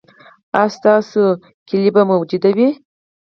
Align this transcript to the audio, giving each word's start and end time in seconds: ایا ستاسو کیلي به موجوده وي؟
ایا 0.59 0.73
ستاسو 0.77 1.21
کیلي 1.67 1.91
به 1.95 2.01
موجوده 2.11 2.49
وي؟ 2.57 2.69